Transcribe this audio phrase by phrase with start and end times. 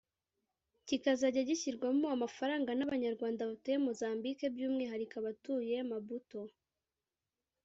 [0.87, 6.39] kikazajya gishyirwamo amafaranga n’abanyarwanda batuye Mozambique by’umwihariko abatuye Maputo